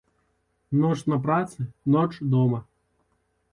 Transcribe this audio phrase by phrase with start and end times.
[0.79, 1.67] Ноч на працы,
[1.97, 2.65] ноч дома.